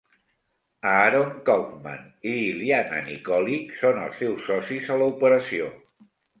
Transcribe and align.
Aaron 0.91 1.35
Kaufman 1.49 2.07
i 2.31 2.33
Iliana 2.47 3.03
Nikolic 3.11 3.79
són 3.85 4.03
els 4.09 4.21
seus 4.25 4.45
socis 4.51 4.93
a 4.97 5.01
la 5.05 5.15
operació. 5.17 5.73